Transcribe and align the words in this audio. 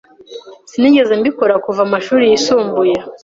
Sinigeze 0.69 1.13
mbikora 1.21 1.55
kuva 1.65 1.81
amashuri 1.87 2.23
yisumbuye 2.31 2.95